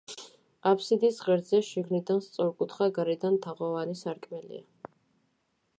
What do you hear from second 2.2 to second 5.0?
სწორკუთხა, გარედან თაღოვანი სარკმელია.